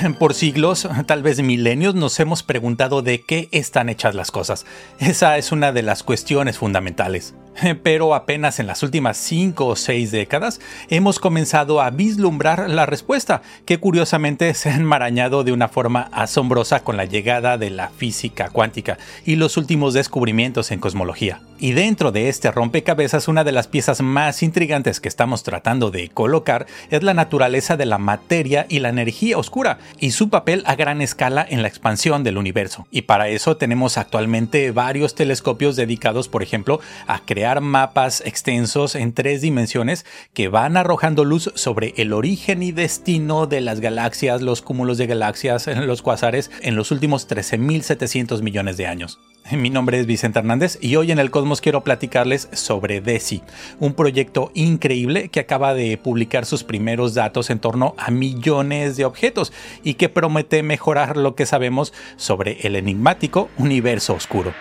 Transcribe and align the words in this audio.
Por 0.18 0.34
siglos, 0.34 0.88
tal 1.06 1.22
vez 1.22 1.40
milenios, 1.42 1.94
nos 1.94 2.18
hemos 2.20 2.42
preguntado 2.42 3.02
de 3.02 3.22
qué 3.22 3.48
están 3.52 3.88
hechas 3.88 4.14
las 4.14 4.30
cosas. 4.30 4.66
Esa 4.98 5.38
es 5.38 5.52
una 5.52 5.72
de 5.72 5.82
las 5.82 6.02
cuestiones 6.02 6.58
fundamentales. 6.58 7.34
Pero 7.82 8.14
apenas 8.14 8.58
en 8.58 8.66
las 8.66 8.82
últimas 8.82 9.16
cinco 9.16 9.66
o 9.66 9.76
seis 9.76 10.10
décadas 10.10 10.60
hemos 10.88 11.18
comenzado 11.18 11.80
a 11.80 11.90
vislumbrar 11.90 12.70
la 12.70 12.86
respuesta, 12.86 13.42
que 13.64 13.78
curiosamente 13.78 14.52
se 14.54 14.70
ha 14.70 14.76
enmarañado 14.76 15.44
de 15.44 15.52
una 15.52 15.68
forma 15.68 16.08
asombrosa 16.12 16.80
con 16.80 16.96
la 16.96 17.04
llegada 17.04 17.58
de 17.58 17.70
la 17.70 17.88
física 17.88 18.50
cuántica 18.50 18.98
y 19.24 19.36
los 19.36 19.56
últimos 19.56 19.94
descubrimientos 19.94 20.70
en 20.70 20.80
cosmología. 20.80 21.40
Y 21.58 21.72
dentro 21.72 22.10
de 22.10 22.30
este 22.30 22.50
rompecabezas, 22.50 23.28
una 23.28 23.44
de 23.44 23.52
las 23.52 23.68
piezas 23.68 24.00
más 24.00 24.42
intrigantes 24.42 24.98
que 24.98 25.08
estamos 25.08 25.42
tratando 25.42 25.90
de 25.90 26.08
colocar 26.08 26.66
es 26.90 27.02
la 27.02 27.12
naturaleza 27.12 27.76
de 27.76 27.84
la 27.84 27.98
materia 27.98 28.64
y 28.70 28.78
la 28.78 28.88
energía 28.88 29.36
oscura, 29.36 29.78
y 29.98 30.12
su 30.12 30.30
papel 30.30 30.62
a 30.64 30.74
gran 30.74 31.02
escala 31.02 31.46
en 31.46 31.60
la 31.60 31.68
expansión 31.68 32.24
del 32.24 32.38
universo. 32.38 32.86
Y 32.90 33.02
para 33.02 33.28
eso 33.28 33.58
tenemos 33.58 33.98
actualmente 33.98 34.70
varios 34.70 35.14
telescopios 35.14 35.76
dedicados, 35.76 36.28
por 36.28 36.42
ejemplo, 36.42 36.80
a 37.06 37.18
crear 37.18 37.39
mapas 37.60 38.22
extensos 38.24 38.94
en 38.94 39.12
tres 39.12 39.40
dimensiones 39.40 40.04
que 40.34 40.48
van 40.48 40.76
arrojando 40.76 41.24
luz 41.24 41.52
sobre 41.54 41.94
el 41.96 42.12
origen 42.12 42.62
y 42.62 42.72
destino 42.72 43.46
de 43.46 43.60
las 43.60 43.80
galaxias, 43.80 44.42
los 44.42 44.62
cúmulos 44.62 44.98
de 44.98 45.06
galaxias, 45.06 45.66
los 45.76 46.02
cuasares 46.02 46.50
en 46.62 46.76
los 46.76 46.90
últimos 46.90 47.28
13.700 47.28 48.42
millones 48.42 48.76
de 48.76 48.86
años. 48.86 49.18
Mi 49.52 49.70
nombre 49.70 49.98
es 49.98 50.06
Vicente 50.06 50.38
Hernández 50.38 50.78
y 50.80 50.94
hoy 50.96 51.10
en 51.10 51.18
el 51.18 51.30
Cosmos 51.30 51.60
quiero 51.60 51.82
platicarles 51.82 52.48
sobre 52.52 53.00
DESI, 53.00 53.42
un 53.80 53.94
proyecto 53.94 54.52
increíble 54.54 55.28
que 55.28 55.40
acaba 55.40 55.74
de 55.74 55.96
publicar 55.96 56.46
sus 56.46 56.62
primeros 56.62 57.14
datos 57.14 57.50
en 57.50 57.58
torno 57.58 57.94
a 57.98 58.10
millones 58.10 58.96
de 58.96 59.04
objetos 59.04 59.52
y 59.82 59.94
que 59.94 60.08
promete 60.08 60.62
mejorar 60.62 61.16
lo 61.16 61.34
que 61.34 61.46
sabemos 61.46 61.92
sobre 62.16 62.60
el 62.66 62.76
enigmático 62.76 63.48
universo 63.58 64.14
oscuro. 64.14 64.54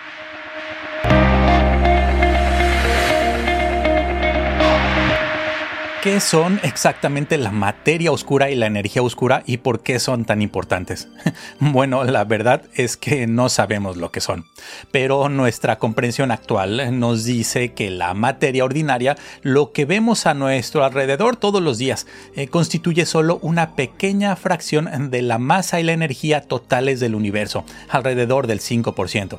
¿Qué 6.02 6.22
son 6.22 6.62
exactamente 6.64 7.38
la 7.38 7.52
materia 7.52 8.14
oscura 8.14 8.50
y 8.50 8.56
la 8.56 8.68
energía 8.68 9.02
oscura 9.02 9.44
y 9.46 9.58
por 9.58 9.84
qué 9.84 10.00
son 10.00 10.24
tan 10.24 10.42
importantes? 10.42 11.10
Bueno, 11.60 12.06
la 12.06 12.24
verdad 12.24 12.64
es 12.74 12.96
que 12.96 13.28
no 13.28 13.50
sabemos 13.50 13.98
lo 13.98 14.10
que 14.10 14.22
son, 14.22 14.46
pero 14.92 15.28
nuestra 15.28 15.78
comprensión 15.78 16.32
actual 16.32 16.98
nos 16.98 17.26
dice 17.26 17.74
que 17.74 17.90
la 17.90 18.14
materia 18.14 18.64
ordinaria, 18.64 19.18
lo 19.42 19.74
que 19.74 19.84
vemos 19.84 20.26
a 20.26 20.34
nuestro 20.34 20.86
alrededor 20.86 21.36
todos 21.36 21.62
los 21.62 21.78
días, 21.78 22.08
eh, 22.34 22.48
constituye 22.48 23.06
solo 23.06 23.40
una 23.42 23.76
pequeña 23.76 24.38
fracción 24.38 25.12
de 25.12 25.22
la 25.22 25.38
masa 25.38 25.82
y 25.82 25.84
la 25.84 25.92
energía 25.92 26.42
totales 26.42 27.02
del 27.02 27.14
universo, 27.14 27.66
alrededor 27.90 28.48
del 28.48 28.62
5% 28.62 29.38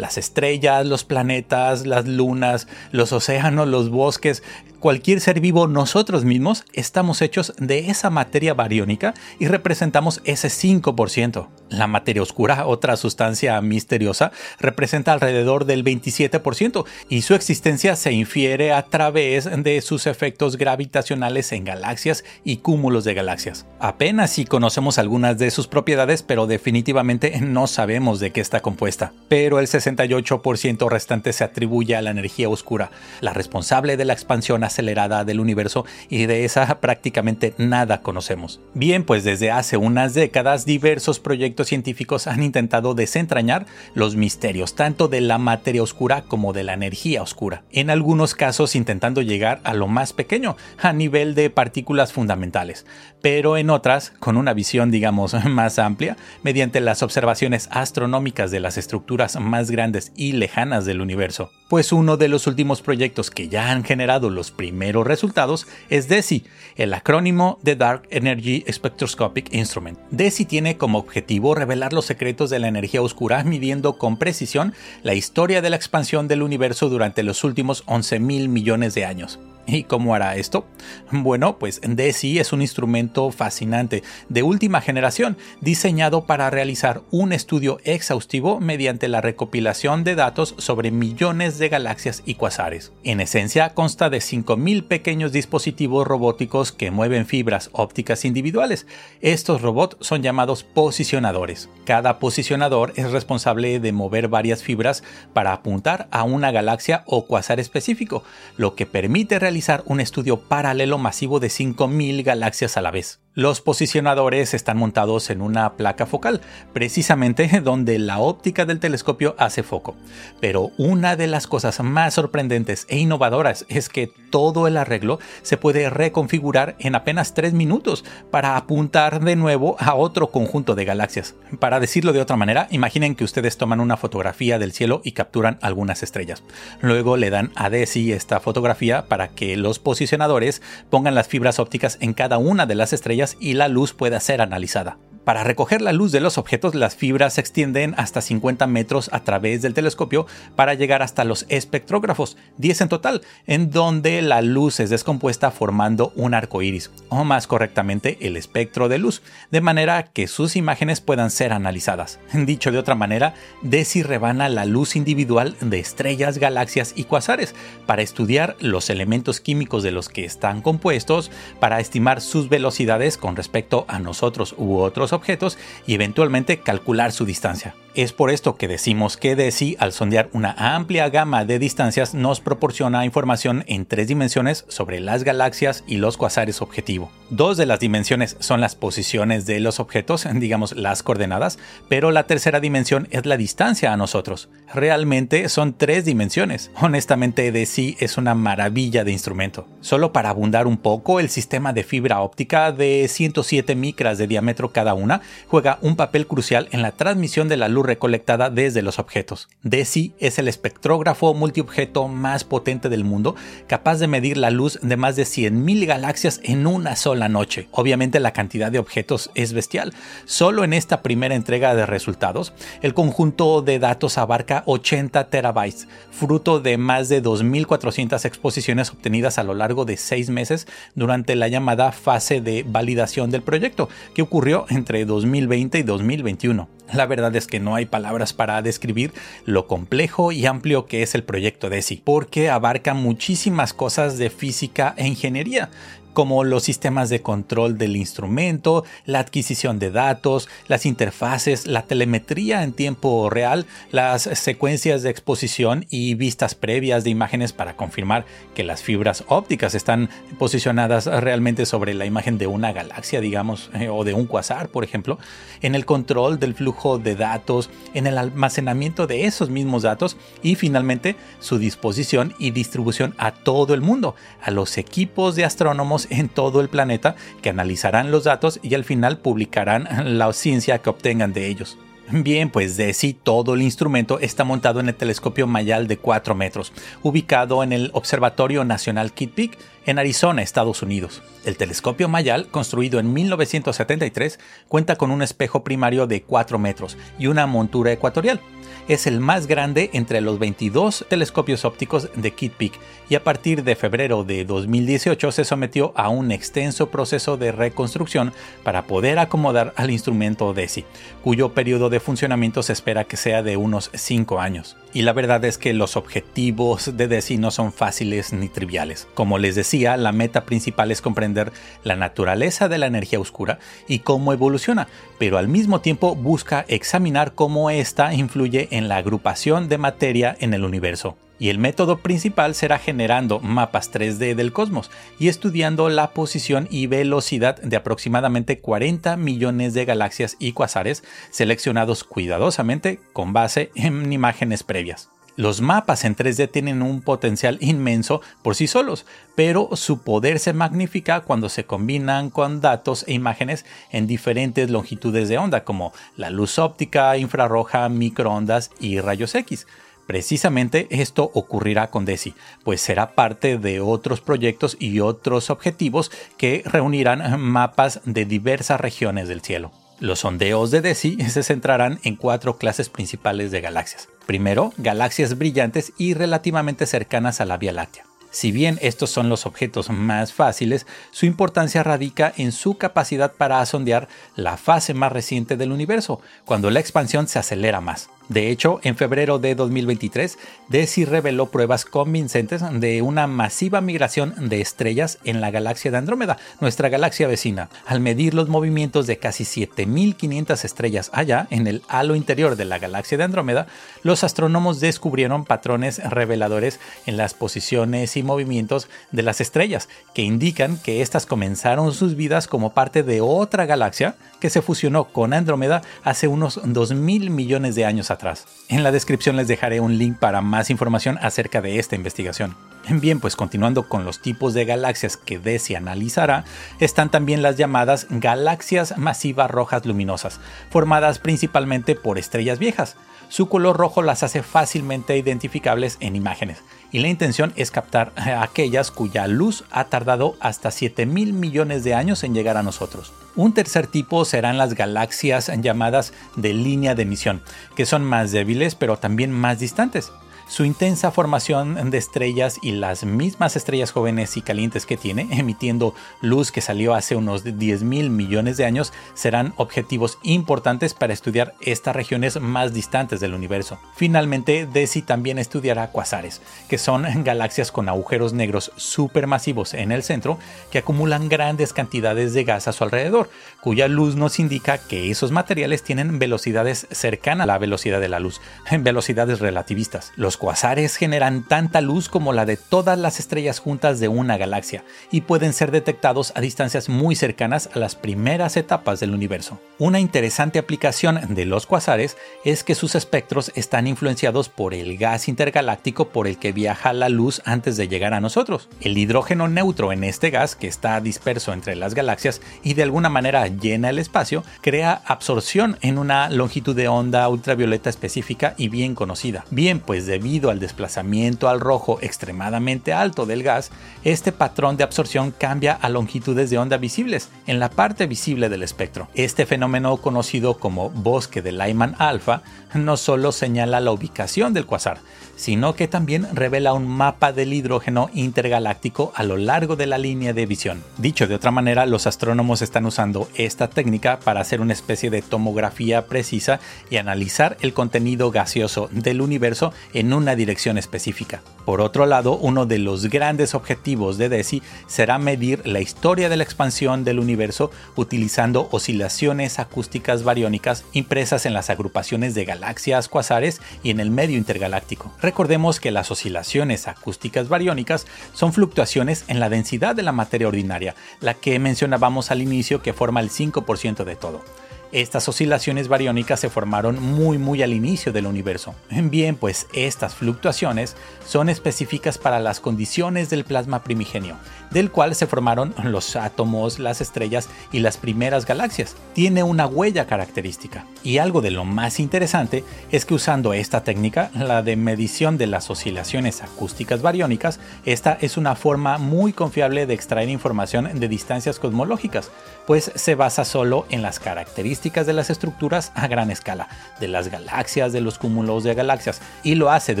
las 0.00 0.18
estrellas, 0.18 0.86
los 0.86 1.04
planetas, 1.04 1.86
las 1.86 2.06
lunas, 2.06 2.66
los 2.90 3.12
océanos, 3.12 3.68
los 3.68 3.90
bosques, 3.90 4.42
cualquier 4.80 5.20
ser 5.20 5.40
vivo, 5.40 5.68
nosotros 5.68 6.24
mismos 6.24 6.64
estamos 6.72 7.22
hechos 7.22 7.52
de 7.58 7.90
esa 7.90 8.10
materia 8.10 8.54
bariónica 8.54 9.14
y 9.38 9.46
representamos 9.46 10.20
ese 10.24 10.48
5%. 10.48 11.48
La 11.68 11.86
materia 11.86 12.22
oscura, 12.22 12.66
otra 12.66 12.96
sustancia 12.96 13.60
misteriosa, 13.60 14.32
representa 14.58 15.12
alrededor 15.12 15.66
del 15.66 15.84
27% 15.84 16.84
y 17.08 17.22
su 17.22 17.34
existencia 17.34 17.94
se 17.94 18.12
infiere 18.12 18.72
a 18.72 18.86
través 18.86 19.48
de 19.62 19.80
sus 19.82 20.06
efectos 20.06 20.56
gravitacionales 20.56 21.52
en 21.52 21.64
galaxias 21.64 22.24
y 22.42 22.56
cúmulos 22.56 23.04
de 23.04 23.14
galaxias. 23.14 23.66
Apenas 23.78 24.30
si 24.30 24.46
conocemos 24.46 24.98
algunas 24.98 25.38
de 25.38 25.50
sus 25.50 25.68
propiedades, 25.68 26.22
pero 26.22 26.46
definitivamente 26.46 27.38
no 27.40 27.66
sabemos 27.66 28.18
de 28.18 28.32
qué 28.32 28.40
está 28.40 28.60
compuesta. 28.60 29.12
Pero 29.28 29.60
el 29.60 29.68
68% 29.96 30.88
restante 30.88 31.32
se 31.32 31.44
atribuye 31.44 31.96
a 31.96 32.02
la 32.02 32.10
energía 32.10 32.48
oscura, 32.48 32.90
la 33.20 33.32
responsable 33.32 33.96
de 33.96 34.04
la 34.04 34.12
expansión 34.12 34.64
acelerada 34.64 35.24
del 35.24 35.40
universo 35.40 35.84
y 36.08 36.26
de 36.26 36.44
esa 36.44 36.80
prácticamente 36.80 37.54
nada 37.58 38.02
conocemos. 38.02 38.60
Bien, 38.74 39.04
pues 39.04 39.24
desde 39.24 39.50
hace 39.50 39.76
unas 39.76 40.14
décadas 40.14 40.64
diversos 40.64 41.20
proyectos 41.20 41.68
científicos 41.68 42.26
han 42.26 42.42
intentado 42.42 42.94
desentrañar 42.94 43.66
los 43.94 44.16
misterios 44.16 44.74
tanto 44.74 45.08
de 45.08 45.20
la 45.20 45.38
materia 45.38 45.82
oscura 45.82 46.22
como 46.22 46.52
de 46.52 46.64
la 46.64 46.74
energía 46.74 47.22
oscura, 47.22 47.62
en 47.72 47.90
algunos 47.90 48.34
casos 48.34 48.74
intentando 48.74 49.22
llegar 49.22 49.60
a 49.64 49.74
lo 49.74 49.88
más 49.88 50.12
pequeño, 50.12 50.56
a 50.78 50.92
nivel 50.92 51.34
de 51.34 51.50
partículas 51.50 52.12
fundamentales, 52.12 52.86
pero 53.22 53.56
en 53.56 53.70
otras 53.70 54.12
con 54.18 54.36
una 54.36 54.54
visión 54.54 54.90
digamos 54.90 55.34
más 55.44 55.78
amplia, 55.78 56.16
mediante 56.42 56.80
las 56.80 57.02
observaciones 57.02 57.68
astronómicas 57.70 58.50
de 58.50 58.60
las 58.60 58.78
estructuras 58.78 59.38
más 59.40 59.69
grandes 59.70 60.12
y 60.16 60.32
lejanas 60.32 60.84
del 60.84 61.00
universo. 61.00 61.50
Pues 61.68 61.92
uno 61.92 62.16
de 62.16 62.28
los 62.28 62.46
últimos 62.46 62.82
proyectos 62.82 63.30
que 63.30 63.48
ya 63.48 63.70
han 63.70 63.84
generado 63.84 64.30
los 64.30 64.50
primeros 64.50 65.06
resultados 65.06 65.66
es 65.88 66.08
DESI, 66.08 66.44
el 66.76 66.94
acrónimo 66.94 67.58
de 67.62 67.76
Dark 67.76 68.08
Energy 68.10 68.64
Spectroscopic 68.70 69.52
Instrument. 69.54 69.98
DESI 70.10 70.44
tiene 70.44 70.76
como 70.76 70.98
objetivo 70.98 71.54
revelar 71.54 71.92
los 71.92 72.06
secretos 72.06 72.50
de 72.50 72.58
la 72.58 72.68
energía 72.68 73.02
oscura 73.02 73.44
midiendo 73.44 73.98
con 73.98 74.16
precisión 74.16 74.74
la 75.02 75.14
historia 75.14 75.62
de 75.62 75.70
la 75.70 75.76
expansión 75.76 76.28
del 76.28 76.42
universo 76.42 76.88
durante 76.88 77.22
los 77.22 77.44
últimos 77.44 77.82
11 77.86 78.20
mil 78.20 78.48
millones 78.48 78.94
de 78.94 79.04
años. 79.04 79.38
¿Y 79.72 79.84
cómo 79.84 80.16
hará 80.16 80.34
esto? 80.34 80.66
Bueno, 81.12 81.58
pues 81.58 81.80
DESI 81.86 82.40
es 82.40 82.52
un 82.52 82.60
instrumento 82.60 83.30
fascinante 83.30 84.02
de 84.28 84.42
última 84.42 84.80
generación 84.80 85.36
diseñado 85.60 86.26
para 86.26 86.50
realizar 86.50 87.02
un 87.12 87.32
estudio 87.32 87.78
exhaustivo 87.84 88.58
mediante 88.58 89.06
la 89.06 89.20
recopilación 89.20 90.02
de 90.02 90.16
datos 90.16 90.56
sobre 90.58 90.90
millones 90.90 91.58
de 91.58 91.68
galaxias 91.68 92.24
y 92.26 92.34
cuasares. 92.34 92.90
En 93.04 93.20
esencia 93.20 93.72
consta 93.74 94.10
de 94.10 94.18
5.000 94.18 94.88
pequeños 94.88 95.30
dispositivos 95.30 96.04
robóticos 96.04 96.72
que 96.72 96.90
mueven 96.90 97.26
fibras 97.26 97.70
ópticas 97.72 98.24
individuales. 98.24 98.88
Estos 99.20 99.62
robots 99.62 99.98
son 100.00 100.22
llamados 100.22 100.64
posicionadores. 100.64 101.68
Cada 101.84 102.18
posicionador 102.18 102.92
es 102.96 103.12
responsable 103.12 103.78
de 103.78 103.92
mover 103.92 104.26
varias 104.26 104.64
fibras 104.64 105.04
para 105.32 105.52
apuntar 105.52 106.08
a 106.10 106.24
una 106.24 106.50
galaxia 106.50 107.04
o 107.06 107.26
cuasar 107.26 107.60
específico, 107.60 108.24
lo 108.56 108.74
que 108.74 108.86
permite 108.86 109.38
realizar 109.38 109.59
un 109.84 110.00
estudio 110.00 110.40
paralelo 110.40 110.96
masivo 110.96 111.38
de 111.38 111.48
5.000 111.48 112.24
galaxias 112.24 112.76
a 112.76 112.80
la 112.80 112.90
vez. 112.90 113.20
Los 113.34 113.60
posicionadores 113.60 114.54
están 114.54 114.76
montados 114.76 115.30
en 115.30 115.40
una 115.40 115.74
placa 115.74 116.04
focal, 116.04 116.40
precisamente 116.72 117.60
donde 117.62 117.98
la 118.00 118.18
óptica 118.18 118.64
del 118.64 118.80
telescopio 118.80 119.36
hace 119.38 119.62
foco. 119.62 119.94
Pero 120.40 120.72
una 120.78 121.14
de 121.14 121.28
las 121.28 121.46
cosas 121.46 121.80
más 121.80 122.14
sorprendentes 122.14 122.86
e 122.88 122.98
innovadoras 122.98 123.66
es 123.68 123.88
que 123.88 124.10
todo 124.30 124.66
el 124.66 124.76
arreglo 124.76 125.20
se 125.42 125.56
puede 125.56 125.90
reconfigurar 125.90 126.74
en 126.80 126.96
apenas 126.96 127.34
3 127.34 127.52
minutos 127.52 128.04
para 128.32 128.56
apuntar 128.56 129.22
de 129.22 129.36
nuevo 129.36 129.76
a 129.78 129.94
otro 129.94 130.32
conjunto 130.32 130.74
de 130.74 130.84
galaxias. 130.84 131.36
Para 131.60 131.78
decirlo 131.78 132.12
de 132.12 132.20
otra 132.20 132.36
manera, 132.36 132.66
imaginen 132.70 133.14
que 133.14 133.24
ustedes 133.24 133.56
toman 133.56 133.80
una 133.80 133.96
fotografía 133.96 134.58
del 134.58 134.72
cielo 134.72 135.02
y 135.04 135.12
capturan 135.12 135.58
algunas 135.62 136.02
estrellas. 136.02 136.42
Luego 136.80 137.16
le 137.16 137.30
dan 137.30 137.52
a 137.54 137.70
DESI 137.70 138.12
esta 138.12 138.40
fotografía 138.40 139.06
para 139.06 139.28
que 139.28 139.49
los 139.56 139.78
posicionadores 139.78 140.62
pongan 140.90 141.14
las 141.14 141.28
fibras 141.28 141.58
ópticas 141.58 141.98
en 142.00 142.14
cada 142.14 142.38
una 142.38 142.66
de 142.66 142.74
las 142.74 142.92
estrellas 142.92 143.36
y 143.40 143.54
la 143.54 143.68
luz 143.68 143.92
pueda 143.92 144.20
ser 144.20 144.40
analizada. 144.40 144.98
Para 145.24 145.44
recoger 145.44 145.82
la 145.82 145.92
luz 145.92 146.12
de 146.12 146.20
los 146.20 146.38
objetos, 146.38 146.74
las 146.74 146.96
fibras 146.96 147.34
se 147.34 147.42
extienden 147.42 147.94
hasta 147.98 148.22
50 148.22 148.66
metros 148.66 149.10
a 149.12 149.20
través 149.20 149.60
del 149.60 149.74
telescopio 149.74 150.26
para 150.56 150.72
llegar 150.72 151.02
hasta 151.02 151.24
los 151.24 151.44
espectrógrafos, 151.50 152.38
10 152.56 152.80
en 152.80 152.88
total, 152.88 153.22
en 153.46 153.70
donde 153.70 154.22
la 154.22 154.40
luz 154.40 154.80
es 154.80 154.88
descompuesta 154.88 155.50
formando 155.50 156.12
un 156.16 156.32
arco 156.32 156.62
iris, 156.62 156.90
o 157.10 157.24
más 157.24 157.46
correctamente 157.46 158.16
el 158.22 158.36
espectro 158.36 158.88
de 158.88 158.96
luz, 158.96 159.22
de 159.50 159.60
manera 159.60 160.04
que 160.04 160.26
sus 160.26 160.56
imágenes 160.56 161.02
puedan 161.02 161.30
ser 161.30 161.52
analizadas. 161.52 162.18
Dicho 162.32 162.72
de 162.72 162.78
otra 162.78 162.94
manera, 162.94 163.34
DESI 163.60 164.02
rebana 164.02 164.48
la 164.48 164.64
luz 164.64 164.96
individual 164.96 165.54
de 165.60 165.80
estrellas, 165.80 166.38
galaxias 166.38 166.94
y 166.96 167.04
cuasares 167.04 167.54
para 167.86 168.02
estudiar 168.02 168.56
los 168.60 168.88
elementos 168.88 169.40
químicos 169.40 169.82
de 169.82 169.90
los 169.90 170.08
que 170.08 170.24
están 170.24 170.62
compuestos, 170.62 171.30
para 171.58 171.78
estimar 171.78 172.22
sus 172.22 172.48
velocidades 172.48 173.18
con 173.18 173.36
respecto 173.36 173.84
a 173.86 173.98
nosotros 173.98 174.54
u 174.56 174.78
otros 174.78 175.09
objetos 175.12 175.58
y 175.86 175.94
eventualmente 175.94 176.60
calcular 176.60 177.12
su 177.12 177.24
distancia. 177.24 177.74
Es 177.96 178.12
por 178.12 178.30
esto 178.30 178.54
que 178.54 178.68
decimos 178.68 179.16
que 179.16 179.34
DESI, 179.34 179.76
al 179.80 179.92
sondear 179.92 180.30
una 180.32 180.54
amplia 180.56 181.08
gama 181.08 181.44
de 181.44 181.58
distancias, 181.58 182.14
nos 182.14 182.40
proporciona 182.40 183.04
información 183.04 183.64
en 183.66 183.84
tres 183.84 184.06
dimensiones 184.06 184.64
sobre 184.68 185.00
las 185.00 185.24
galaxias 185.24 185.82
y 185.88 185.96
los 185.96 186.16
cuasares 186.16 186.62
objetivo. 186.62 187.10
Dos 187.30 187.56
de 187.56 187.66
las 187.66 187.80
dimensiones 187.80 188.36
son 188.38 188.60
las 188.60 188.76
posiciones 188.76 189.44
de 189.44 189.58
los 189.58 189.80
objetos, 189.80 190.24
digamos 190.34 190.76
las 190.76 191.02
coordenadas, 191.02 191.58
pero 191.88 192.12
la 192.12 192.28
tercera 192.28 192.60
dimensión 192.60 193.08
es 193.10 193.26
la 193.26 193.36
distancia 193.36 193.92
a 193.92 193.96
nosotros. 193.96 194.50
Realmente 194.72 195.48
son 195.48 195.72
tres 195.72 196.04
dimensiones. 196.04 196.70
Honestamente, 196.80 197.50
DESI 197.50 197.96
es 197.98 198.18
una 198.18 198.36
maravilla 198.36 199.02
de 199.02 199.10
instrumento. 199.10 199.66
Solo 199.80 200.12
para 200.12 200.30
abundar 200.30 200.68
un 200.68 200.76
poco, 200.76 201.18
el 201.18 201.28
sistema 201.28 201.72
de 201.72 201.82
fibra 201.82 202.20
óptica 202.20 202.70
de 202.70 203.08
107 203.08 203.74
micras 203.74 204.16
de 204.16 204.28
diámetro 204.28 204.70
cada 204.70 204.94
Luna 204.94 205.22
juega 205.48 205.80
un 205.82 205.96
papel 205.96 206.28
crucial 206.28 206.68
en 206.70 206.82
la 206.82 206.92
transmisión 206.92 207.48
de 207.48 207.56
la 207.56 207.68
luz 207.68 207.79
recolectada 207.82 208.50
desde 208.50 208.82
los 208.82 208.98
objetos. 208.98 209.48
DESI 209.62 210.14
es 210.18 210.38
el 210.38 210.48
espectrógrafo 210.48 211.34
multiobjeto 211.34 212.08
más 212.08 212.44
potente 212.44 212.88
del 212.88 213.04
mundo, 213.04 213.36
capaz 213.66 213.98
de 213.98 214.06
medir 214.06 214.36
la 214.36 214.50
luz 214.50 214.78
de 214.82 214.96
más 214.96 215.16
de 215.16 215.22
100.000 215.22 215.86
galaxias 215.86 216.40
en 216.42 216.66
una 216.66 216.96
sola 216.96 217.28
noche. 217.28 217.68
Obviamente 217.70 218.20
la 218.20 218.32
cantidad 218.32 218.70
de 218.70 218.78
objetos 218.78 219.30
es 219.34 219.52
bestial. 219.52 219.92
Solo 220.24 220.64
en 220.64 220.72
esta 220.72 221.02
primera 221.02 221.34
entrega 221.34 221.74
de 221.74 221.86
resultados, 221.86 222.52
el 222.82 222.94
conjunto 222.94 223.62
de 223.62 223.78
datos 223.78 224.18
abarca 224.18 224.62
80 224.66 225.28
terabytes, 225.28 225.88
fruto 226.10 226.60
de 226.60 226.76
más 226.78 227.08
de 227.08 227.22
2.400 227.22 228.24
exposiciones 228.24 228.90
obtenidas 228.90 229.38
a 229.38 229.44
lo 229.44 229.54
largo 229.54 229.84
de 229.84 229.96
seis 229.96 230.30
meses 230.30 230.66
durante 230.94 231.36
la 231.36 231.48
llamada 231.48 231.92
fase 231.92 232.40
de 232.40 232.64
validación 232.66 233.30
del 233.30 233.42
proyecto, 233.42 233.88
que 234.14 234.22
ocurrió 234.22 234.66
entre 234.68 235.04
2020 235.04 235.78
y 235.78 235.82
2021. 235.82 236.79
La 236.92 237.06
verdad 237.06 237.34
es 237.36 237.46
que 237.46 237.60
no 237.60 237.74
hay 237.74 237.86
palabras 237.86 238.32
para 238.32 238.62
describir 238.62 239.12
lo 239.44 239.66
complejo 239.66 240.32
y 240.32 240.46
amplio 240.46 240.86
que 240.86 241.02
es 241.02 241.14
el 241.14 241.22
proyecto 241.22 241.70
DESI, 241.70 242.02
porque 242.04 242.50
abarca 242.50 242.94
muchísimas 242.94 243.72
cosas 243.72 244.18
de 244.18 244.30
física 244.30 244.94
e 244.96 245.06
ingeniería, 245.06 245.70
como 246.12 246.44
los 246.44 246.64
sistemas 246.64 247.08
de 247.08 247.22
control 247.22 247.78
del 247.78 247.96
instrumento, 247.96 248.84
la 249.06 249.20
adquisición 249.20 249.78
de 249.78 249.90
datos, 249.90 250.48
las 250.68 250.86
interfaces, 250.86 251.66
la 251.66 251.82
telemetría 251.82 252.62
en 252.62 252.72
tiempo 252.72 253.30
real, 253.30 253.66
las 253.90 254.22
secuencias 254.22 255.02
de 255.02 255.10
exposición 255.10 255.86
y 255.90 256.14
vistas 256.14 256.54
previas 256.54 257.04
de 257.04 257.10
imágenes 257.10 257.52
para 257.52 257.76
confirmar 257.76 258.24
que 258.54 258.64
las 258.64 258.82
fibras 258.82 259.24
ópticas 259.28 259.74
están 259.74 260.10
posicionadas 260.38 261.06
realmente 261.06 261.66
sobre 261.66 261.94
la 261.94 262.06
imagen 262.06 262.38
de 262.38 262.46
una 262.46 262.72
galaxia, 262.72 263.20
digamos, 263.20 263.70
eh, 263.74 263.88
o 263.88 264.04
de 264.04 264.14
un 264.14 264.26
quasar, 264.26 264.68
por 264.68 264.84
ejemplo, 264.84 265.18
en 265.62 265.74
el 265.74 265.84
control 265.84 266.38
del 266.38 266.54
flujo 266.54 266.98
de 266.98 267.16
datos, 267.16 267.70
en 267.94 268.06
el 268.06 268.18
almacenamiento 268.18 269.06
de 269.06 269.26
esos 269.26 269.50
mismos 269.50 269.82
datos 269.82 270.16
y 270.42 270.54
finalmente 270.54 271.16
su 271.38 271.58
disposición 271.58 272.34
y 272.38 272.50
distribución 272.50 273.14
a 273.18 273.32
todo 273.32 273.74
el 273.74 273.80
mundo, 273.80 274.14
a 274.42 274.50
los 274.50 274.78
equipos 274.78 275.36
de 275.36 275.44
astrónomos 275.44 275.99
en 276.10 276.28
todo 276.28 276.60
el 276.60 276.68
planeta 276.68 277.16
que 277.42 277.50
analizarán 277.50 278.10
los 278.10 278.24
datos 278.24 278.60
y 278.62 278.74
al 278.74 278.84
final 278.84 279.18
publicarán 279.18 280.18
la 280.18 280.32
ciencia 280.32 280.78
que 280.78 280.90
obtengan 280.90 281.32
de 281.32 281.48
ellos. 281.48 281.78
Bien, 282.12 282.50
pues 282.50 282.76
de 282.76 282.92
sí 282.92 283.14
todo 283.14 283.54
el 283.54 283.62
instrumento 283.62 284.18
está 284.18 284.42
montado 284.42 284.80
en 284.80 284.88
el 284.88 284.96
telescopio 284.96 285.46
Mayal 285.46 285.86
de 285.86 285.96
4 285.96 286.34
metros, 286.34 286.72
ubicado 287.04 287.62
en 287.62 287.72
el 287.72 287.90
Observatorio 287.94 288.64
Nacional 288.64 289.12
Kitt 289.12 289.32
Peak 289.32 289.58
en 289.86 290.00
Arizona, 290.00 290.42
Estados 290.42 290.82
Unidos. 290.82 291.22
El 291.44 291.56
telescopio 291.56 292.08
Mayal, 292.08 292.48
construido 292.48 292.98
en 292.98 293.12
1973, 293.12 294.40
cuenta 294.66 294.96
con 294.96 295.12
un 295.12 295.22
espejo 295.22 295.62
primario 295.62 296.08
de 296.08 296.22
4 296.22 296.58
metros 296.58 296.98
y 297.16 297.28
una 297.28 297.46
montura 297.46 297.92
ecuatorial 297.92 298.40
es 298.90 299.06
el 299.06 299.20
más 299.20 299.46
grande 299.46 299.90
entre 299.92 300.20
los 300.20 300.40
22 300.40 301.06
telescopios 301.08 301.64
ópticos 301.64 302.08
de 302.16 302.32
Kitt 302.32 302.54
Peak 302.54 302.72
y 303.08 303.14
a 303.14 303.22
partir 303.22 303.62
de 303.62 303.76
febrero 303.76 304.24
de 304.24 304.44
2018 304.44 305.30
se 305.30 305.44
sometió 305.44 305.92
a 305.94 306.08
un 306.08 306.32
extenso 306.32 306.90
proceso 306.90 307.36
de 307.36 307.52
reconstrucción 307.52 308.32
para 308.64 308.86
poder 308.88 309.20
acomodar 309.20 309.72
al 309.76 309.90
instrumento 309.90 310.54
DESI, 310.54 310.84
cuyo 311.22 311.50
periodo 311.54 311.88
de 311.88 312.00
funcionamiento 312.00 312.64
se 312.64 312.72
espera 312.72 313.04
que 313.04 313.16
sea 313.16 313.44
de 313.44 313.56
unos 313.56 313.90
5 313.94 314.40
años. 314.40 314.76
Y 314.92 315.02
la 315.02 315.12
verdad 315.12 315.44
es 315.44 315.56
que 315.56 315.72
los 315.72 315.96
objetivos 315.96 316.96
de 316.96 317.06
DESI 317.06 317.38
no 317.38 317.52
son 317.52 317.72
fáciles 317.72 318.32
ni 318.32 318.48
triviales. 318.48 319.06
Como 319.14 319.38
les 319.38 319.54
decía, 319.54 319.96
la 319.96 320.10
meta 320.10 320.44
principal 320.44 320.90
es 320.90 321.00
comprender 321.00 321.52
la 321.84 321.94
naturaleza 321.94 322.68
de 322.68 322.78
la 322.78 322.86
energía 322.86 323.20
oscura 323.20 323.60
y 323.86 324.00
cómo 324.00 324.32
evoluciona, 324.32 324.88
pero 325.18 325.38
al 325.38 325.46
mismo 325.46 325.80
tiempo 325.80 326.16
busca 326.16 326.64
examinar 326.66 327.34
cómo 327.34 327.70
ésta 327.70 328.14
influye 328.14 328.66
en 328.72 328.79
la 328.88 328.96
agrupación 328.96 329.68
de 329.68 329.78
materia 329.78 330.36
en 330.40 330.54
el 330.54 330.64
universo. 330.64 331.16
Y 331.38 331.48
el 331.48 331.58
método 331.58 331.96
principal 331.96 332.54
será 332.54 332.78
generando 332.78 333.40
mapas 333.40 333.90
3D 333.90 334.34
del 334.34 334.52
cosmos 334.52 334.90
y 335.18 335.28
estudiando 335.28 335.88
la 335.88 336.10
posición 336.10 336.68
y 336.70 336.86
velocidad 336.86 337.60
de 337.62 337.76
aproximadamente 337.76 338.60
40 338.60 339.16
millones 339.16 339.72
de 339.72 339.86
galaxias 339.86 340.36
y 340.38 340.52
cuasares 340.52 341.02
seleccionados 341.30 342.04
cuidadosamente 342.04 343.00
con 343.14 343.32
base 343.32 343.70
en 343.74 344.12
imágenes 344.12 344.62
previas. 344.62 345.10
Los 345.40 345.62
mapas 345.62 346.04
en 346.04 346.16
3D 346.16 346.50
tienen 346.50 346.82
un 346.82 347.00
potencial 347.00 347.56
inmenso 347.62 348.20
por 348.42 348.54
sí 348.54 348.66
solos, 348.66 349.06
pero 349.34 349.70
su 349.72 350.02
poder 350.02 350.38
se 350.38 350.52
magnifica 350.52 351.22
cuando 351.22 351.48
se 351.48 351.64
combinan 351.64 352.28
con 352.28 352.60
datos 352.60 353.06
e 353.08 353.14
imágenes 353.14 353.64
en 353.90 354.06
diferentes 354.06 354.68
longitudes 354.68 355.30
de 355.30 355.38
onda, 355.38 355.64
como 355.64 355.94
la 356.14 356.28
luz 356.28 356.58
óptica, 356.58 357.16
infrarroja, 357.16 357.88
microondas 357.88 358.70
y 358.80 359.00
rayos 359.00 359.34
X. 359.34 359.66
Precisamente 360.06 360.88
esto 360.90 361.30
ocurrirá 361.32 361.88
con 361.88 362.04
DESI, 362.04 362.34
pues 362.62 362.82
será 362.82 363.12
parte 363.14 363.56
de 363.56 363.80
otros 363.80 364.20
proyectos 364.20 364.76
y 364.78 365.00
otros 365.00 365.48
objetivos 365.48 366.10
que 366.36 366.62
reunirán 366.66 367.40
mapas 367.40 368.02
de 368.04 368.26
diversas 368.26 368.78
regiones 368.78 369.26
del 369.26 369.40
cielo. 369.40 369.72
Los 370.00 370.18
sondeos 370.18 370.70
de 370.70 370.82
DESI 370.82 371.16
se 371.30 371.42
centrarán 371.42 371.98
en 372.02 372.16
cuatro 372.16 372.58
clases 372.58 372.90
principales 372.90 373.50
de 373.50 373.62
galaxias. 373.62 374.10
Primero, 374.30 374.72
galaxias 374.76 375.36
brillantes 375.36 375.92
y 375.98 376.14
relativamente 376.14 376.86
cercanas 376.86 377.40
a 377.40 377.44
la 377.44 377.56
Vía 377.56 377.72
Láctea. 377.72 378.04
Si 378.30 378.52
bien 378.52 378.78
estos 378.80 379.10
son 379.10 379.28
los 379.28 379.44
objetos 379.44 379.90
más 379.90 380.32
fáciles, 380.32 380.86
su 381.10 381.26
importancia 381.26 381.82
radica 381.82 382.32
en 382.36 382.52
su 382.52 382.78
capacidad 382.78 383.32
para 383.32 383.66
sondear 383.66 384.06
la 384.36 384.56
fase 384.56 384.94
más 384.94 385.10
reciente 385.10 385.56
del 385.56 385.72
universo, 385.72 386.20
cuando 386.44 386.70
la 386.70 386.78
expansión 386.78 387.26
se 387.26 387.40
acelera 387.40 387.80
más. 387.80 388.08
De 388.30 388.48
hecho, 388.48 388.78
en 388.84 388.94
febrero 388.94 389.40
de 389.40 389.56
2023, 389.56 390.38
DESI 390.68 391.04
reveló 391.04 391.50
pruebas 391.50 391.84
convincentes 391.84 392.62
de 392.80 393.02
una 393.02 393.26
masiva 393.26 393.80
migración 393.80 394.48
de 394.48 394.60
estrellas 394.60 395.18
en 395.24 395.40
la 395.40 395.50
galaxia 395.50 395.90
de 395.90 395.96
Andrómeda, 395.96 396.38
nuestra 396.60 396.88
galaxia 396.88 397.26
vecina. 397.26 397.70
Al 397.86 397.98
medir 397.98 398.34
los 398.34 398.48
movimientos 398.48 399.08
de 399.08 399.18
casi 399.18 399.42
7.500 399.42 400.64
estrellas 400.64 401.10
allá, 401.12 401.48
en 401.50 401.66
el 401.66 401.82
halo 401.88 402.14
interior 402.14 402.54
de 402.54 402.66
la 402.66 402.78
galaxia 402.78 403.18
de 403.18 403.24
Andrómeda, 403.24 403.66
los 404.04 404.22
astrónomos 404.22 404.78
descubrieron 404.78 405.44
patrones 405.44 405.98
reveladores 406.08 406.78
en 407.06 407.16
las 407.16 407.34
posiciones 407.34 408.16
y 408.16 408.22
movimientos 408.22 408.88
de 409.10 409.24
las 409.24 409.40
estrellas, 409.40 409.88
que 410.14 410.22
indican 410.22 410.78
que 410.78 411.02
éstas 411.02 411.26
comenzaron 411.26 411.92
sus 411.92 412.14
vidas 412.14 412.46
como 412.46 412.74
parte 412.74 413.02
de 413.02 413.20
otra 413.20 413.66
galaxia 413.66 414.14
que 414.40 414.50
se 414.50 414.62
fusionó 414.62 415.04
con 415.04 415.32
Andrómeda 415.32 415.82
hace 416.02 416.26
unos 416.26 416.60
2.000 416.62 417.30
millones 417.30 417.74
de 417.74 417.84
años 417.84 418.10
atrás. 418.10 418.46
En 418.68 418.82
la 418.82 418.90
descripción 418.90 419.36
les 419.36 419.48
dejaré 419.48 419.80
un 419.80 419.98
link 419.98 420.18
para 420.18 420.40
más 420.40 420.70
información 420.70 421.18
acerca 421.22 421.60
de 421.60 421.78
esta 421.78 421.94
investigación. 421.94 422.56
Bien, 422.92 423.20
pues 423.20 423.36
continuando 423.36 423.88
con 423.88 424.04
los 424.04 424.20
tipos 424.20 424.52
de 424.52 424.64
galaxias 424.64 425.16
que 425.16 425.38
DESI 425.38 425.76
analizará, 425.76 426.44
están 426.80 427.08
también 427.08 427.40
las 427.40 427.56
llamadas 427.56 428.08
galaxias 428.10 428.98
masivas 428.98 429.48
rojas 429.48 429.86
luminosas, 429.86 430.40
formadas 430.70 431.20
principalmente 431.20 431.94
por 431.94 432.18
estrellas 432.18 432.58
viejas. 432.58 432.96
Su 433.28 433.48
color 433.48 433.76
rojo 433.76 434.02
las 434.02 434.24
hace 434.24 434.42
fácilmente 434.42 435.16
identificables 435.16 435.98
en 436.00 436.16
imágenes, 436.16 436.64
y 436.90 436.98
la 436.98 437.06
intención 437.06 437.52
es 437.54 437.70
captar 437.70 438.12
aquellas 438.16 438.90
cuya 438.90 439.28
luz 439.28 439.62
ha 439.70 439.84
tardado 439.84 440.36
hasta 440.40 440.72
7 440.72 441.06
mil 441.06 441.32
millones 441.32 441.84
de 441.84 441.94
años 441.94 442.24
en 442.24 442.34
llegar 442.34 442.56
a 442.56 442.64
nosotros. 442.64 443.12
Un 443.36 443.54
tercer 443.54 443.86
tipo 443.86 444.24
serán 444.24 444.58
las 444.58 444.74
galaxias 444.74 445.48
llamadas 445.60 446.12
de 446.34 446.54
línea 446.54 446.96
de 446.96 447.02
emisión, 447.02 447.40
que 447.76 447.86
son 447.86 448.02
más 448.02 448.32
débiles 448.32 448.74
pero 448.74 448.96
también 448.96 449.30
más 449.30 449.60
distantes. 449.60 450.10
Su 450.50 450.64
intensa 450.64 451.12
formación 451.12 451.92
de 451.92 451.98
estrellas 451.98 452.58
y 452.60 452.72
las 452.72 453.04
mismas 453.04 453.54
estrellas 453.54 453.92
jóvenes 453.92 454.36
y 454.36 454.42
calientes 454.42 454.84
que 454.84 454.96
tiene, 454.96 455.28
emitiendo 455.38 455.94
luz 456.22 456.50
que 456.50 456.60
salió 456.60 456.96
hace 456.96 457.14
unos 457.14 457.44
10 457.44 457.84
mil 457.84 458.10
millones 458.10 458.56
de 458.56 458.64
años, 458.64 458.92
serán 459.14 459.54
objetivos 459.58 460.18
importantes 460.24 460.92
para 460.92 461.12
estudiar 461.12 461.54
estas 461.60 461.94
regiones 461.94 462.40
más 462.40 462.74
distantes 462.74 463.20
del 463.20 463.34
universo. 463.34 463.78
Finalmente, 463.94 464.66
DESI 464.66 465.02
también 465.02 465.38
estudiará 465.38 465.92
cuasares, 465.92 466.42
que 466.68 466.78
son 466.78 467.06
galaxias 467.22 467.70
con 467.70 467.88
agujeros 467.88 468.32
negros 468.32 468.72
supermasivos 468.74 469.72
en 469.72 469.92
el 469.92 470.02
centro 470.02 470.36
que 470.72 470.78
acumulan 470.78 471.28
grandes 471.28 471.72
cantidades 471.72 472.34
de 472.34 472.42
gas 472.42 472.66
a 472.66 472.72
su 472.72 472.82
alrededor, 472.82 473.30
cuya 473.60 473.86
luz 473.86 474.16
nos 474.16 474.40
indica 474.40 474.78
que 474.78 475.12
esos 475.12 475.30
materiales 475.30 475.84
tienen 475.84 476.18
velocidades 476.18 476.88
cercanas 476.90 477.44
a 477.44 477.46
la 477.46 477.58
velocidad 477.58 478.00
de 478.00 478.08
la 478.08 478.18
luz, 478.18 478.40
en 478.68 478.82
velocidades 478.82 479.38
relativistas. 479.38 480.12
Los 480.16 480.39
cuasares 480.40 480.96
generan 480.96 481.42
tanta 481.42 481.82
luz 481.82 482.08
como 482.08 482.32
la 482.32 482.46
de 482.46 482.56
todas 482.56 482.98
las 482.98 483.20
estrellas 483.20 483.58
juntas 483.58 484.00
de 484.00 484.08
una 484.08 484.38
galaxia 484.38 484.84
y 485.12 485.20
pueden 485.20 485.52
ser 485.52 485.70
detectados 485.70 486.32
a 486.34 486.40
distancias 486.40 486.88
muy 486.88 487.14
cercanas 487.14 487.68
a 487.74 487.78
las 487.78 487.94
primeras 487.94 488.56
etapas 488.56 489.00
del 489.00 489.12
universo. 489.12 489.60
Una 489.78 490.00
interesante 490.00 490.58
aplicación 490.58 491.34
de 491.34 491.44
los 491.44 491.66
cuasares 491.66 492.16
es 492.44 492.64
que 492.64 492.74
sus 492.74 492.94
espectros 492.94 493.52
están 493.54 493.86
influenciados 493.86 494.48
por 494.48 494.72
el 494.72 494.96
gas 494.96 495.28
intergaláctico 495.28 496.08
por 496.08 496.26
el 496.26 496.38
que 496.38 496.52
viaja 496.52 496.94
la 496.94 497.10
luz 497.10 497.42
antes 497.44 497.76
de 497.76 497.88
llegar 497.88 498.14
a 498.14 498.20
nosotros. 498.20 498.70
El 498.80 498.96
hidrógeno 498.96 499.46
neutro 499.46 499.92
en 499.92 500.04
este 500.04 500.30
gas, 500.30 500.56
que 500.56 500.68
está 500.68 501.00
disperso 501.02 501.52
entre 501.52 501.76
las 501.76 501.94
galaxias 501.94 502.40
y 502.62 502.74
de 502.74 502.84
alguna 502.84 503.10
manera 503.10 503.46
llena 503.46 503.90
el 503.90 503.98
espacio, 503.98 504.42
crea 504.62 505.02
absorción 505.04 505.76
en 505.82 505.98
una 505.98 506.30
longitud 506.30 506.74
de 506.74 506.88
onda 506.88 507.28
ultravioleta 507.28 507.90
específica 507.90 508.54
y 508.56 508.68
bien 508.68 508.94
conocida. 508.94 509.44
Bien, 509.50 509.80
pues 509.80 510.06
debido 510.30 510.50
al 510.50 510.60
desplazamiento 510.60 511.48
al 511.48 511.58
rojo 511.58 511.98
extremadamente 512.02 512.92
alto 512.92 513.26
del 513.26 513.42
gas, 513.42 513.72
este 514.04 514.30
patrón 514.30 514.76
de 514.76 514.84
absorción 514.84 515.34
cambia 515.36 515.72
a 515.72 515.88
longitudes 515.88 516.50
de 516.50 516.58
onda 516.58 516.76
visibles 516.76 517.30
en 517.48 517.58
la 517.58 517.68
parte 517.68 518.06
visible 518.06 518.48
del 518.48 518.62
espectro. 518.62 519.08
Este 519.14 519.44
fenómeno 519.44 519.96
conocido 519.96 520.56
como 520.58 520.90
bosque 520.90 521.42
de 521.42 521.50
Lyman 521.50 521.96
alfa 521.98 522.42
no 522.74 522.96
solo 522.96 523.32
señala 523.32 523.80
la 523.80 523.90
ubicación 523.90 524.54
del 524.54 524.66
cuasar, 524.66 525.00
sino 525.34 525.74
que 525.74 525.88
también 525.88 526.28
revela 526.32 526.74
un 526.74 526.86
mapa 526.86 527.32
del 527.32 527.54
hidrógeno 527.54 528.10
intergaláctico 528.12 529.10
a 529.16 529.24
lo 529.24 529.38
largo 529.38 529.74
de 529.74 529.86
la 529.86 529.96
línea 529.96 530.34
de 530.34 530.44
visión. 530.44 530.84
Dicho 530.98 531.26
de 531.26 531.34
otra 531.34 531.50
manera, 531.50 531.86
los 531.86 532.06
astrónomos 532.06 532.60
están 532.60 532.84
usando 532.84 533.26
esta 533.34 533.68
técnica 533.68 534.20
para 534.20 534.42
hacer 534.42 534.60
una 534.60 534.74
especie 534.74 535.08
de 535.08 535.22
tomografía 535.22 536.06
precisa 536.06 536.60
y 536.90 536.98
analizar 536.98 537.56
el 537.62 537.72
contenido 537.72 538.30
gaseoso 538.30 538.90
del 538.92 539.22
universo 539.22 539.72
en 539.94 540.12
una 540.20 540.36
dirección 540.36 540.78
específica. 540.78 541.42
Por 541.64 541.80
otro 541.80 542.06
lado, 542.06 542.36
uno 542.36 542.66
de 542.66 542.78
los 542.78 543.06
grandes 543.06 543.54
objetivos 543.54 544.18
de 544.18 544.28
DESI 544.28 544.62
será 544.86 545.18
medir 545.18 545.66
la 545.66 545.80
historia 545.80 546.28
de 546.28 546.36
la 546.36 546.44
expansión 546.44 547.04
del 547.04 547.18
universo 547.18 547.70
utilizando 547.96 548.68
oscilaciones 548.70 549.58
acústicas 549.58 550.22
bariónicas 550.22 550.84
impresas 550.92 551.46
en 551.46 551.54
las 551.54 551.70
agrupaciones 551.70 552.34
de 552.34 552.44
galaxias 552.44 553.08
cuasares 553.08 553.60
y 553.82 553.90
en 553.90 554.00
el 554.00 554.10
medio 554.10 554.36
intergaláctico. 554.36 555.12
Recordemos 555.20 555.80
que 555.80 555.90
las 555.90 556.10
oscilaciones 556.10 556.88
acústicas 556.88 557.48
bariónicas 557.48 558.06
son 558.32 558.52
fluctuaciones 558.52 559.24
en 559.28 559.40
la 559.40 559.48
densidad 559.48 559.96
de 559.96 560.02
la 560.02 560.12
materia 560.12 560.48
ordinaria, 560.48 560.94
la 561.20 561.34
que 561.34 561.58
mencionábamos 561.58 562.30
al 562.30 562.42
inicio 562.42 562.82
que 562.82 562.92
forma 562.92 563.20
el 563.20 563.30
5% 563.30 564.04
de 564.04 564.16
todo. 564.16 564.44
Estas 564.92 565.28
oscilaciones 565.28 565.86
bariónicas 565.86 566.40
se 566.40 566.50
formaron 566.50 567.00
muy 567.00 567.38
muy 567.38 567.62
al 567.62 567.72
inicio 567.72 568.12
del 568.12 568.26
universo. 568.26 568.74
Bien, 568.90 569.36
pues 569.36 569.68
estas 569.72 570.16
fluctuaciones 570.16 570.96
son 571.24 571.48
específicas 571.48 572.18
para 572.18 572.40
las 572.40 572.58
condiciones 572.58 573.30
del 573.30 573.44
plasma 573.44 573.84
primigenio, 573.84 574.36
del 574.72 574.90
cual 574.90 575.14
se 575.14 575.28
formaron 575.28 575.74
los 575.84 576.16
átomos, 576.16 576.80
las 576.80 577.00
estrellas 577.00 577.48
y 577.70 577.78
las 577.78 577.98
primeras 577.98 578.46
galaxias. 578.46 578.96
Tiene 579.14 579.44
una 579.44 579.68
huella 579.68 580.08
característica. 580.08 580.86
Y 581.04 581.18
algo 581.18 581.40
de 581.40 581.52
lo 581.52 581.64
más 581.64 582.00
interesante 582.00 582.64
es 582.90 583.04
que 583.04 583.14
usando 583.14 583.54
esta 583.54 583.84
técnica, 583.84 584.32
la 584.34 584.62
de 584.62 584.74
medición 584.74 585.38
de 585.38 585.46
las 585.46 585.70
oscilaciones 585.70 586.42
acústicas 586.42 587.00
bariónicas, 587.00 587.60
esta 587.86 588.18
es 588.20 588.36
una 588.36 588.56
forma 588.56 588.98
muy 588.98 589.32
confiable 589.32 589.86
de 589.86 589.94
extraer 589.94 590.28
información 590.30 590.98
de 590.98 591.06
distancias 591.06 591.60
cosmológicas, 591.60 592.32
pues 592.66 592.90
se 592.96 593.14
basa 593.14 593.44
solo 593.44 593.86
en 593.90 594.02
las 594.02 594.18
características 594.18 594.79
de 594.80 595.12
las 595.12 595.28
estructuras 595.28 595.92
a 595.94 596.08
gran 596.08 596.30
escala, 596.30 596.68
de 596.98 597.06
las 597.06 597.28
galaxias, 597.28 597.92
de 597.92 598.00
los 598.00 598.18
cúmulos 598.18 598.64
de 598.64 598.74
galaxias, 598.74 599.20
y 599.42 599.54
lo 599.54 599.70
hace 599.70 599.94
de 599.94 600.00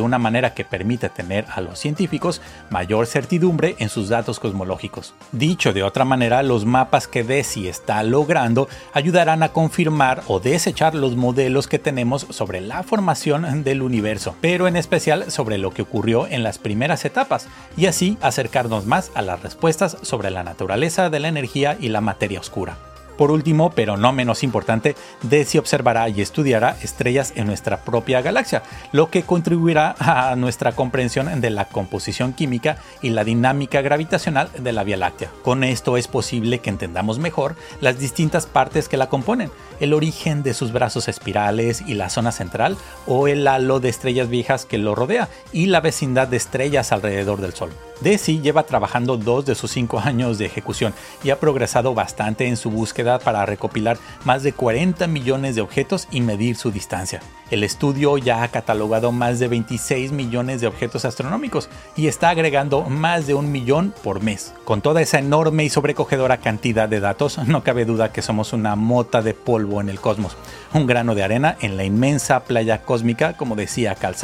una 0.00 0.18
manera 0.18 0.54
que 0.54 0.64
permite 0.64 1.10
tener 1.10 1.44
a 1.54 1.60
los 1.60 1.78
científicos 1.78 2.40
mayor 2.70 3.06
certidumbre 3.06 3.76
en 3.78 3.90
sus 3.90 4.08
datos 4.08 4.40
cosmológicos. 4.40 5.14
Dicho 5.32 5.74
de 5.74 5.82
otra 5.82 6.04
manera, 6.04 6.42
los 6.42 6.64
mapas 6.64 7.06
que 7.06 7.24
DESI 7.24 7.68
está 7.68 8.02
logrando 8.02 8.68
ayudarán 8.94 9.42
a 9.42 9.50
confirmar 9.50 10.22
o 10.28 10.40
desechar 10.40 10.94
los 10.94 11.14
modelos 11.14 11.68
que 11.68 11.78
tenemos 11.78 12.26
sobre 12.30 12.62
la 12.62 12.82
formación 12.82 13.62
del 13.62 13.82
universo, 13.82 14.34
pero 14.40 14.66
en 14.66 14.76
especial 14.76 15.30
sobre 15.30 15.58
lo 15.58 15.72
que 15.72 15.82
ocurrió 15.82 16.26
en 16.26 16.42
las 16.42 16.58
primeras 16.58 17.04
etapas, 17.04 17.48
y 17.76 17.86
así 17.86 18.16
acercarnos 18.22 18.86
más 18.86 19.10
a 19.14 19.20
las 19.20 19.42
respuestas 19.42 19.98
sobre 20.02 20.30
la 20.30 20.42
naturaleza 20.42 21.10
de 21.10 21.20
la 21.20 21.28
energía 21.28 21.76
y 21.78 21.90
la 21.90 22.00
materia 22.00 22.40
oscura. 22.40 22.78
Por 23.20 23.32
último, 23.32 23.68
pero 23.68 23.98
no 23.98 24.14
menos 24.14 24.42
importante, 24.42 24.96
DESI 25.20 25.58
observará 25.58 26.08
y 26.08 26.22
estudiará 26.22 26.78
estrellas 26.82 27.34
en 27.36 27.48
nuestra 27.48 27.84
propia 27.84 28.22
galaxia, 28.22 28.62
lo 28.92 29.10
que 29.10 29.24
contribuirá 29.24 29.94
a 29.98 30.34
nuestra 30.36 30.72
comprensión 30.72 31.42
de 31.42 31.50
la 31.50 31.66
composición 31.66 32.32
química 32.32 32.78
y 33.02 33.10
la 33.10 33.22
dinámica 33.22 33.82
gravitacional 33.82 34.48
de 34.58 34.72
la 34.72 34.84
Vía 34.84 34.96
Láctea. 34.96 35.30
Con 35.42 35.64
esto 35.64 35.98
es 35.98 36.08
posible 36.08 36.60
que 36.60 36.70
entendamos 36.70 37.18
mejor 37.18 37.56
las 37.82 37.98
distintas 37.98 38.46
partes 38.46 38.88
que 38.88 38.96
la 38.96 39.10
componen, 39.10 39.50
el 39.80 39.92
origen 39.92 40.42
de 40.42 40.54
sus 40.54 40.72
brazos 40.72 41.06
espirales 41.06 41.82
y 41.86 41.96
la 41.96 42.08
zona 42.08 42.32
central, 42.32 42.78
o 43.06 43.28
el 43.28 43.46
halo 43.46 43.80
de 43.80 43.90
estrellas 43.90 44.30
viejas 44.30 44.64
que 44.64 44.78
lo 44.78 44.94
rodea, 44.94 45.28
y 45.52 45.66
la 45.66 45.82
vecindad 45.82 46.26
de 46.26 46.38
estrellas 46.38 46.90
alrededor 46.90 47.42
del 47.42 47.52
Sol. 47.52 47.70
DESI 48.00 48.40
lleva 48.40 48.62
trabajando 48.62 49.16
dos 49.16 49.44
de 49.44 49.54
sus 49.54 49.70
cinco 49.70 49.98
años 49.98 50.38
de 50.38 50.46
ejecución 50.46 50.94
y 51.22 51.30
ha 51.30 51.40
progresado 51.40 51.94
bastante 51.94 52.46
en 52.46 52.56
su 52.56 52.70
búsqueda 52.70 53.18
para 53.18 53.44
recopilar 53.46 53.98
más 54.24 54.42
de 54.42 54.52
40 54.52 55.06
millones 55.06 55.54
de 55.54 55.60
objetos 55.60 56.08
y 56.10 56.20
medir 56.20 56.56
su 56.56 56.70
distancia. 56.70 57.20
El 57.50 57.64
estudio 57.64 58.16
ya 58.16 58.42
ha 58.42 58.48
catalogado 58.48 59.10
más 59.10 59.38
de 59.38 59.48
26 59.48 60.12
millones 60.12 60.60
de 60.60 60.68
objetos 60.68 61.04
astronómicos 61.04 61.68
y 61.96 62.06
está 62.06 62.30
agregando 62.30 62.82
más 62.82 63.26
de 63.26 63.34
un 63.34 63.50
millón 63.50 63.92
por 64.02 64.22
mes. 64.22 64.54
Con 64.64 64.80
toda 64.80 65.02
esa 65.02 65.18
enorme 65.18 65.64
y 65.64 65.70
sobrecogedora 65.70 66.38
cantidad 66.38 66.88
de 66.88 67.00
datos, 67.00 67.38
no 67.46 67.64
cabe 67.64 67.84
duda 67.84 68.12
que 68.12 68.22
somos 68.22 68.52
una 68.52 68.76
mota 68.76 69.22
de 69.22 69.34
polvo 69.34 69.80
en 69.80 69.88
el 69.88 70.00
cosmos, 70.00 70.36
un 70.72 70.86
grano 70.86 71.14
de 71.14 71.24
arena 71.24 71.56
en 71.60 71.76
la 71.76 71.84
inmensa 71.84 72.44
playa 72.44 72.82
cósmica, 72.82 73.36
como 73.36 73.56
decía 73.56 73.94
Carl. 73.94 74.14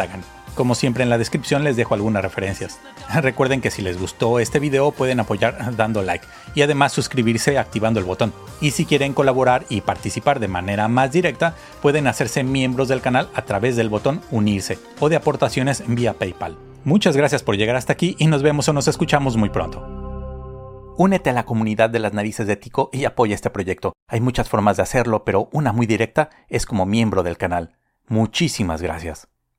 Como 0.57 0.75
siempre 0.75 1.05
en 1.05 1.11
la 1.11 1.19
descripción 1.19 1.65
les 1.65 1.77
dejo 1.77 1.95
algunas 1.95 2.23
referencias. 2.23 2.81
Recuerden 3.15 3.61
que 3.61 3.71
si 3.71 3.83
les 3.83 4.01
gustó 4.01 4.41
este 4.41 4.59
video 4.59 4.91
pueden 4.91 5.21
apoyar 5.21 5.77
dando 5.77 6.03
like 6.03 6.27
y 6.55 6.63
además 6.63 6.93
suscribirse 6.93 7.59
activando 7.59 8.01
el 8.01 8.07
botón. 8.07 8.33
Y 8.63 8.71
si 8.71 8.87
quieren 8.87 9.13
colaborar 9.13 9.67
y 9.69 9.83
participar 9.83 10.41
de 10.41 10.49
manera 10.49 10.89
más 10.89 11.13
directa, 11.13 11.55
pueden 11.83 12.07
hacerse 12.07 12.43
miembros 12.43 12.89
del 12.89 13.03
canal 13.03 13.29
a 13.35 13.43
través 13.43 13.77
del 13.77 13.91
botón 13.91 14.23
unirse 14.31 14.79
o 14.99 15.11
de 15.11 15.17
aportaciones 15.17 15.85
vía 15.87 16.15
PayPal. 16.15 16.57
Muchas 16.85 17.19
gracias 17.19 17.43
por 17.43 17.59
llegar 17.59 17.77
hasta 17.77 17.93
aquí 17.93 18.17
y 18.19 18.27
nos 18.27 18.43
vemos 18.43 18.67
o 18.71 18.73
nos 18.73 18.89
escuchamos 18.89 19.37
muy 19.37 19.51
pronto. 19.51 19.85
Únete 20.97 21.29
a 21.29 21.35
la 21.35 21.45
comunidad 21.45 21.91
de 21.91 21.99
las 21.99 22.15
narices 22.15 22.47
de 22.47 22.57
Tico 22.57 22.89
y 22.95 23.05
apoya 23.05 23.35
este 23.35 23.51
proyecto. 23.51 23.93
Hay 24.09 24.23
muchas 24.23 24.49
formas 24.49 24.79
de 24.79 24.85
hacerlo, 24.85 25.23
pero 25.25 25.51
una 25.53 25.73
muy 25.73 25.85
directa 25.85 26.31
es 26.49 26.65
como 26.65 26.87
miembro 26.87 27.23
del 27.23 27.37
canal. 27.37 27.77
Muchísimas 28.09 28.81
gracias. 28.81 29.29